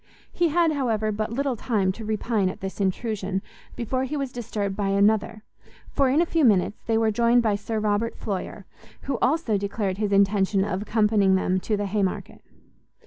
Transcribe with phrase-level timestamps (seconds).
[0.33, 3.43] He had, however, but little time to repine at this intrusion,
[3.75, 5.43] before he was disturbed by another,
[5.91, 8.65] for, in a few minutes, they were joined by Sir Robert Floyer,
[9.03, 12.41] who also declared his intention of accompanying them to the Haymarket.